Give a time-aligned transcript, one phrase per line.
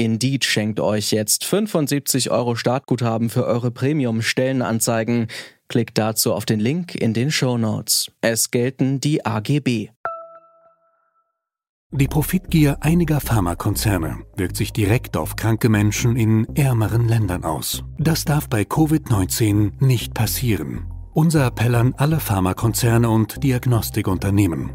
[0.00, 5.26] Indeed schenkt euch jetzt 75 Euro Startguthaben für eure Premium-Stellenanzeigen.
[5.68, 8.10] Klickt dazu auf den Link in den Show Notes.
[8.22, 9.90] Es gelten die AGB.
[11.90, 17.84] Die Profitgier einiger Pharmakonzerne wirkt sich direkt auf kranke Menschen in ärmeren Ländern aus.
[17.98, 20.90] Das darf bei Covid-19 nicht passieren.
[21.12, 24.72] Unser Appell an alle Pharmakonzerne und Diagnostikunternehmen.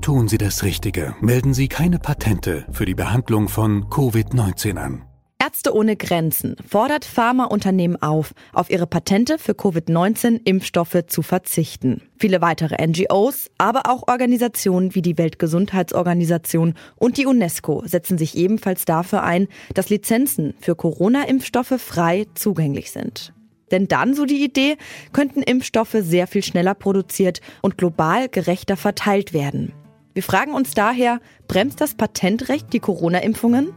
[0.00, 1.14] Tun Sie das Richtige.
[1.20, 5.02] Melden Sie keine Patente für die Behandlung von Covid-19 an.
[5.38, 12.02] Ärzte ohne Grenzen fordert Pharmaunternehmen auf, auf ihre Patente für Covid-19-Impfstoffe zu verzichten.
[12.18, 18.86] Viele weitere NGOs, aber auch Organisationen wie die Weltgesundheitsorganisation und die UNESCO setzen sich ebenfalls
[18.86, 23.34] dafür ein, dass Lizenzen für Corona-Impfstoffe frei zugänglich sind.
[23.70, 24.76] Denn dann, so die Idee,
[25.12, 29.72] könnten Impfstoffe sehr viel schneller produziert und global gerechter verteilt werden.
[30.20, 31.18] Wir fragen uns daher,
[31.48, 33.72] bremst das Patentrecht die Corona-Impfungen?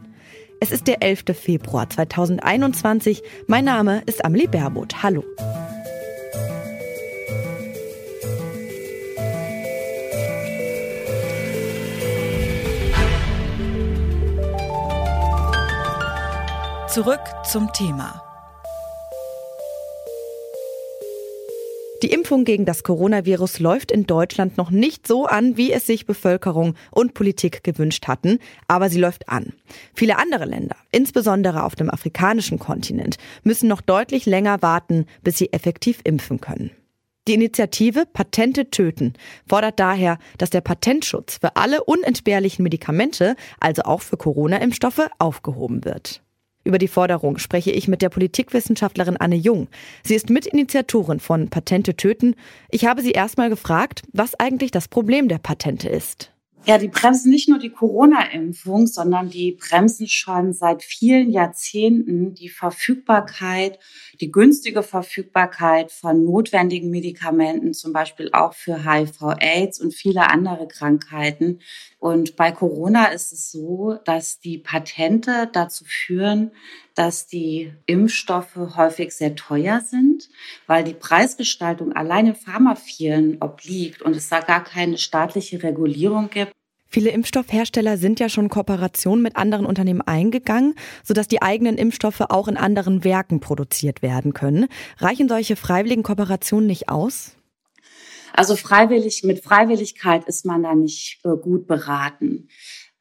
[0.60, 1.24] Es ist der 11.
[1.34, 3.24] Februar 2021.
[3.48, 5.02] Mein Name ist Amelie Baerboth.
[5.02, 5.24] Hallo.
[16.90, 18.23] Zurück zum Thema.
[22.04, 26.06] Die Impfung gegen das Coronavirus läuft in Deutschland noch nicht so an, wie es sich
[26.06, 29.54] Bevölkerung und Politik gewünscht hatten, aber sie läuft an.
[29.94, 35.54] Viele andere Länder, insbesondere auf dem afrikanischen Kontinent, müssen noch deutlich länger warten, bis sie
[35.54, 36.72] effektiv impfen können.
[37.30, 39.14] Die Initiative Patente töten
[39.48, 46.23] fordert daher, dass der Patentschutz für alle unentbehrlichen Medikamente, also auch für Corona-Impfstoffe, aufgehoben wird.
[46.66, 49.68] Über die Forderung spreche ich mit der Politikwissenschaftlerin Anne Jung.
[50.04, 52.36] Sie ist Mitinitiatorin von Patente töten.
[52.70, 56.33] Ich habe sie erstmal gefragt, was eigentlich das Problem der Patente ist.
[56.66, 62.48] Ja, die bremsen nicht nur die Corona-Impfung, sondern die bremsen schon seit vielen Jahrzehnten die
[62.48, 63.80] Verfügbarkeit,
[64.22, 71.60] die günstige Verfügbarkeit von notwendigen Medikamenten, zum Beispiel auch für HIV-Aids und viele andere Krankheiten.
[72.00, 76.52] Und bei Corona ist es so, dass die Patente dazu führen,
[76.96, 80.30] dass die Impfstoffe häufig sehr teuer sind,
[80.68, 86.52] weil die Preisgestaltung alleine Pharmafirmen obliegt und es da gar keine staatliche Regulierung gibt.
[86.94, 92.48] Viele Impfstoffhersteller sind ja schon Kooperationen mit anderen Unternehmen eingegangen, sodass die eigenen Impfstoffe auch
[92.48, 94.68] in anderen Werken produziert werden können.
[95.00, 97.36] Reichen solche freiwilligen Kooperationen nicht aus?
[98.32, 102.50] Also freiwillig, mit Freiwilligkeit ist man da nicht äh, gut beraten.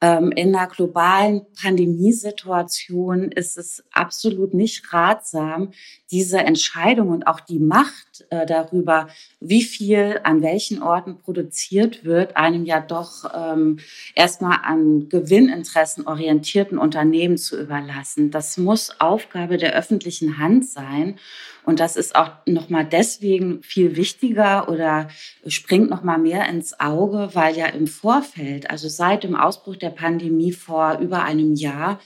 [0.03, 5.71] Ähm, in einer globalen Pandemiesituation ist es absolut nicht ratsam,
[6.11, 9.07] diese Entscheidung und auch die Macht äh, darüber,
[9.39, 13.79] wie viel an welchen Orten produziert wird, einem ja doch ähm,
[14.15, 18.31] erstmal an Gewinninteressen orientierten Unternehmen zu überlassen.
[18.31, 21.17] Das muss Aufgabe der öffentlichen Hand sein.
[21.65, 25.07] Und das ist auch nochmal deswegen viel wichtiger oder
[25.47, 30.51] springt nochmal mehr ins Auge, weil ja im Vorfeld, also seit dem Ausbruch der Pandemie
[30.51, 31.99] vor über einem Jahr,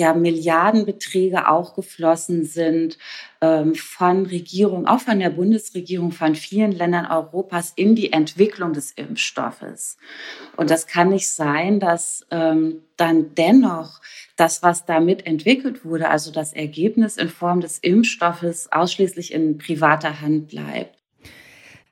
[0.00, 2.98] ja Milliardenbeträge auch geflossen sind
[3.40, 8.90] ähm, von Regierung, auch von der Bundesregierung, von vielen Ländern Europas in die Entwicklung des
[8.92, 9.98] Impfstoffes.
[10.56, 14.00] Und das kann nicht sein, dass ähm, dann dennoch
[14.36, 20.20] das, was damit entwickelt wurde, also das Ergebnis in Form des Impfstoffes, ausschließlich in privater
[20.20, 20.99] Hand bleibt.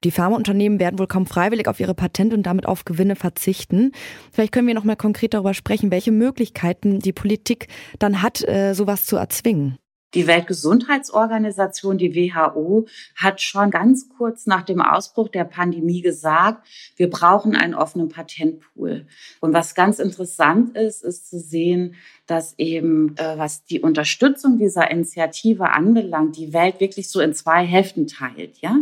[0.05, 3.93] Die Pharmaunternehmen werden wohl kaum freiwillig auf ihre Patente und damit auf Gewinne verzichten.
[4.33, 7.67] Vielleicht können wir noch mal konkret darüber sprechen, welche Möglichkeiten die Politik
[7.99, 9.79] dann hat, äh, sowas zu erzwingen.
[10.15, 16.67] Die Weltgesundheitsorganisation, die WHO, hat schon ganz kurz nach dem Ausbruch der Pandemie gesagt,
[16.97, 19.07] wir brauchen einen offenen Patentpool.
[19.41, 21.95] Und was ganz interessant ist, ist zu sehen,
[22.27, 27.65] dass eben, äh, was die Unterstützung dieser Initiative anbelangt, die Welt wirklich so in zwei
[27.65, 28.59] Hälften teilt.
[28.59, 28.77] Ja?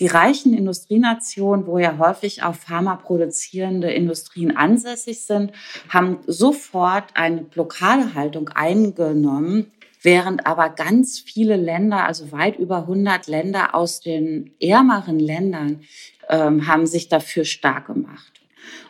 [0.00, 5.52] Die reichen Industrienationen, wo ja häufig auch pharmaproduzierende Industrien ansässig sind,
[5.88, 13.74] haben sofort eine Blockadehaltung eingenommen während aber ganz viele Länder, also weit über 100 Länder
[13.74, 15.82] aus den ärmeren Ländern,
[16.28, 18.40] ähm, haben sich dafür stark gemacht.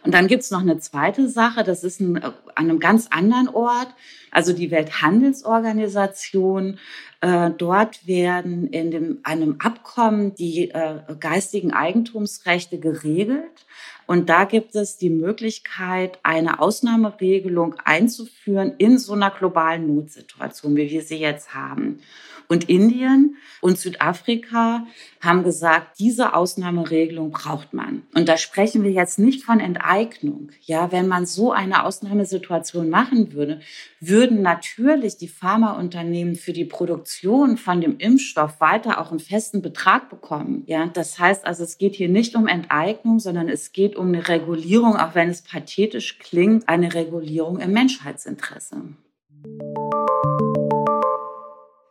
[0.03, 3.89] Und dann gibt's noch eine zweite Sache, das ist ein, an einem ganz anderen Ort.
[4.31, 6.79] Also die Welthandelsorganisation
[7.23, 13.67] Äh, dort werden in dem, einem Abkommen die äh, geistigen Eigentumsrechte geregelt.
[14.07, 20.91] Und da gibt es die Möglichkeit, eine Ausnahmeregelung einzuführen in so einer globalen Notsituation, wie
[20.91, 22.01] wir sie jetzt haben.
[22.51, 24.85] Und Indien und Südafrika
[25.21, 28.03] haben gesagt, diese Ausnahmeregelung braucht man.
[28.13, 30.51] Und da sprechen wir jetzt nicht von Enteignung.
[30.63, 33.61] Ja, wenn man so eine Ausnahmesituation machen würde,
[34.01, 40.11] würden natürlich die Pharmaunternehmen für die Produktion von dem Impfstoff weiter auch einen festen Betrag
[40.11, 40.65] bekommen.
[40.67, 44.27] Ja, das heißt also, es geht hier nicht um Enteignung, sondern es geht um eine
[44.27, 48.83] Regulierung, auch wenn es pathetisch klingt, eine Regulierung im Menschheitsinteresse.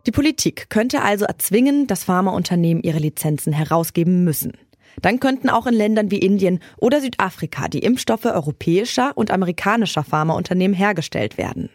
[0.09, 4.53] Die Politik könnte also erzwingen, dass Pharmaunternehmen ihre Lizenzen herausgeben müssen.
[5.03, 10.75] Dann könnten auch in Ländern wie Indien oder Südafrika die Impfstoffe europäischer und amerikanischer Pharmaunternehmen
[10.75, 11.69] hergestellt werden.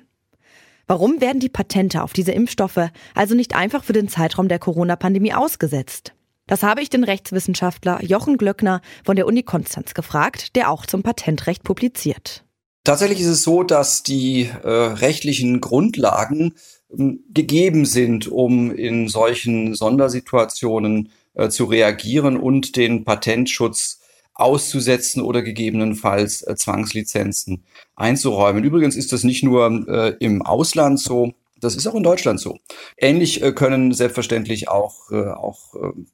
[0.88, 5.32] Warum werden die Patente auf diese Impfstoffe also nicht einfach für den Zeitraum der Corona-Pandemie
[5.32, 6.12] ausgesetzt?
[6.48, 11.04] Das habe ich den Rechtswissenschaftler Jochen Glöckner von der Uni Konstanz gefragt, der auch zum
[11.04, 12.44] Patentrecht publiziert.
[12.82, 16.54] Tatsächlich ist es so, dass die äh, rechtlichen Grundlagen
[16.88, 24.00] gegeben sind, um in solchen Sondersituationen äh, zu reagieren und den Patentschutz
[24.34, 27.64] auszusetzen oder gegebenenfalls äh, Zwangslizenzen
[27.96, 28.64] einzuräumen.
[28.64, 32.58] Übrigens ist das nicht nur äh, im Ausland so, das ist auch in Deutschland so.
[32.96, 36.06] Ähnlich äh, können selbstverständlich auch, äh, auch ähm,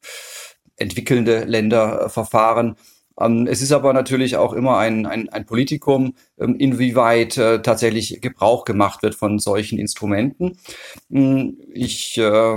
[0.77, 2.77] entwickelnde Länder verfahren.
[3.19, 8.21] Ähm, es ist aber natürlich auch immer ein, ein, ein Politikum, ähm, inwieweit äh, tatsächlich
[8.21, 10.59] Gebrauch gemacht wird von solchen Instrumenten.
[11.11, 12.57] Hm, ich äh,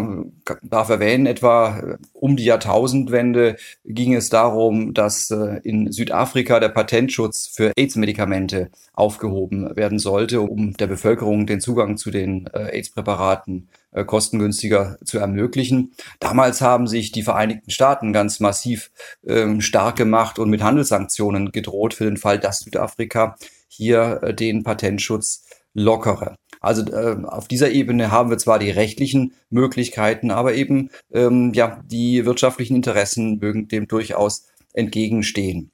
[0.62, 6.70] darf erwähnen, etwa äh, um die Jahrtausendwende ging es darum, dass äh, in Südafrika der
[6.70, 13.70] Patentschutz für AIDS-Medikamente aufgehoben werden sollte, um der Bevölkerung den Zugang zu den äh, AIDS-Präparaten
[13.70, 15.94] äh, kostengünstiger zu ermöglichen.
[16.20, 18.92] Damals haben sich die Vereinigten Staaten ganz massiv
[19.26, 23.36] ähm, stark gemacht und mit Handelssanktionen gedroht für den Fall, dass Südafrika
[23.68, 26.36] hier äh, den Patentschutz lockere.
[26.60, 31.84] Also äh, auf dieser Ebene haben wir zwar die rechtlichen Möglichkeiten, aber eben ähm, ja
[31.86, 35.73] die wirtschaftlichen Interessen mögen dem durchaus entgegenstehen.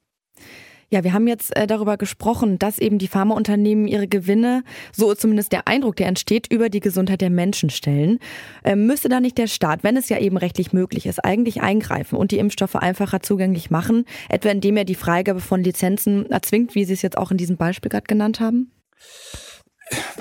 [0.91, 5.51] Ja, wir haben jetzt äh, darüber gesprochen, dass eben die Pharmaunternehmen ihre Gewinne, so zumindest
[5.51, 8.17] der Eindruck, der entsteht, über die Gesundheit der Menschen stellen.
[8.63, 12.17] Ähm, müsste da nicht der Staat, wenn es ja eben rechtlich möglich ist, eigentlich eingreifen
[12.17, 16.85] und die Impfstoffe einfacher zugänglich machen, etwa indem er die Freigabe von Lizenzen erzwingt, wie
[16.85, 18.71] Sie es jetzt auch in diesem Beispiel gerade genannt haben?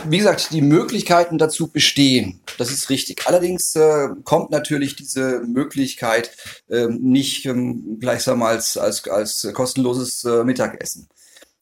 [0.04, 2.40] Wie gesagt, die Möglichkeiten dazu bestehen.
[2.56, 3.26] Das ist richtig.
[3.26, 6.30] Allerdings äh, kommt natürlich diese Möglichkeit
[6.68, 11.08] äh, nicht ähm, gleichsam als, als, als kostenloses äh, Mittagessen.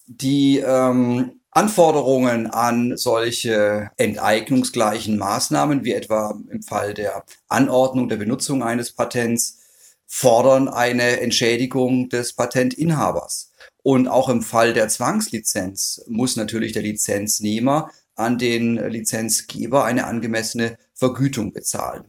[0.06, 8.62] Die ähm, Anforderungen an solche enteignungsgleichen Maßnahmen, wie etwa im Fall der Anordnung der Benutzung
[8.62, 9.60] eines Patents,
[10.06, 13.52] fordern eine Entschädigung des Patentinhabers.
[13.82, 20.78] Und auch im Fall der Zwangslizenz muss natürlich der Lizenznehmer an den Lizenzgeber eine angemessene
[20.94, 22.04] Vergütung bezahlen.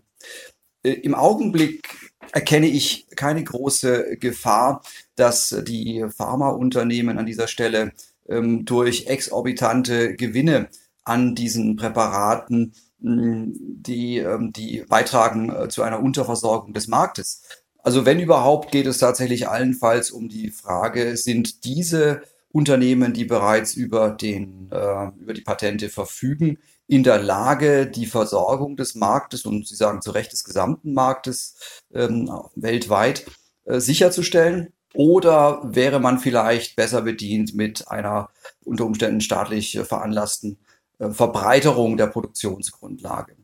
[0.83, 1.87] Äh, Im Augenblick
[2.31, 4.81] erkenne ich keine große Gefahr,
[5.15, 7.93] dass die Pharmaunternehmen an dieser Stelle
[8.27, 10.69] ähm, durch exorbitante Gewinne
[11.03, 17.43] an diesen Präparaten die, ähm, die beitragen äh, zu einer Unterversorgung des Marktes.
[17.87, 22.21] Also wenn überhaupt, geht es tatsächlich allenfalls um die Frage, sind diese
[22.51, 26.57] Unternehmen, die bereits über, den, äh, über die Patente verfügen,
[26.87, 31.55] in der Lage, die Versorgung des Marktes und Sie sagen zu Recht des gesamten Marktes
[31.93, 33.25] ähm, weltweit
[33.63, 34.73] äh, sicherzustellen?
[34.93, 38.27] Oder wäre man vielleicht besser bedient mit einer
[38.65, 40.57] unter Umständen staatlich veranlassten
[40.99, 43.37] äh, Verbreiterung der Produktionsgrundlage?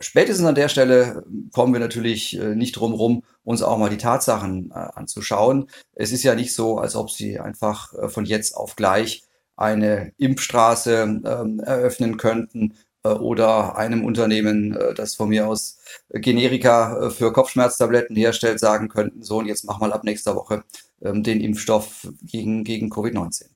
[0.00, 3.96] Spätestens an der Stelle kommen wir natürlich äh, nicht drum rum, uns auch mal die
[3.96, 5.68] Tatsachen äh, anzuschauen.
[5.94, 9.22] Es ist ja nicht so, als ob sie einfach äh, von jetzt auf gleich
[9.56, 12.74] eine Impfstraße ähm, eröffnen könnten
[13.04, 19.46] oder einem Unternehmen, das von mir aus Generika für Kopfschmerztabletten herstellt, sagen könnten, so und
[19.46, 20.64] jetzt mach mal ab nächster Woche
[21.02, 23.53] ähm, den Impfstoff gegen, gegen Covid-19.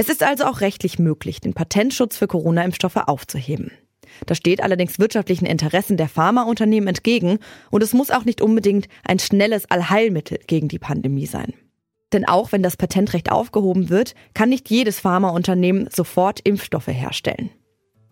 [0.00, 3.70] Es ist also auch rechtlich möglich, den Patentschutz für Corona-Impfstoffe aufzuheben.
[4.24, 7.38] Das steht allerdings wirtschaftlichen Interessen der Pharmaunternehmen entgegen
[7.70, 11.52] und es muss auch nicht unbedingt ein schnelles Allheilmittel gegen die Pandemie sein.
[12.14, 17.50] Denn auch wenn das Patentrecht aufgehoben wird, kann nicht jedes Pharmaunternehmen sofort Impfstoffe herstellen.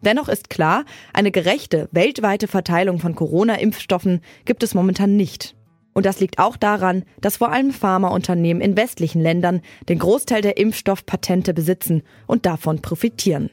[0.03, 5.57] Dennoch ist klar, eine gerechte weltweite Verteilung von Corona-Impfstoffen gibt es momentan nicht.
[5.99, 10.57] Und das liegt auch daran, dass vor allem Pharmaunternehmen in westlichen Ländern den Großteil der
[10.57, 13.51] Impfstoffpatente besitzen und davon profitieren.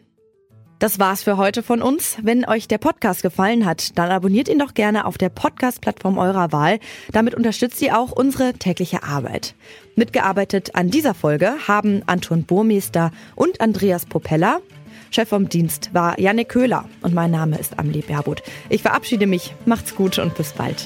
[0.77, 2.19] Das war's für heute von uns.
[2.21, 6.51] Wenn euch der Podcast gefallen hat, dann abonniert ihn doch gerne auf der Podcast-Plattform eurer
[6.51, 6.77] Wahl.
[7.11, 9.55] Damit unterstützt ihr auch unsere tägliche Arbeit.
[9.95, 14.59] Mitgearbeitet an dieser Folge haben Anton Burmeister und Andreas Popella.
[15.09, 18.43] Chef vom Dienst war Janne Köhler und mein Name ist Amelie Berbot.
[18.69, 20.85] Ich verabschiede mich, macht's gut und bis bald.